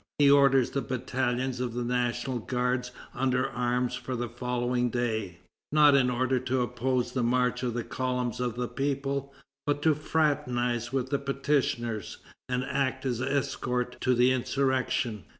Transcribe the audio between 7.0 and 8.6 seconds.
the march of the columns of